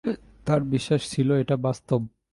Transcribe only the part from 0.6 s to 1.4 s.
বিশ্বাস ছিল